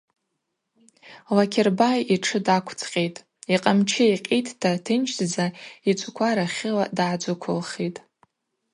[1.35, 5.45] Лакербай йтшы даквцӏкъьитӏ, йкъамчы йкъьитӏта тынчдза
[5.89, 7.99] йчӏвква рахьыла дгӏаджвыквылхитӏ.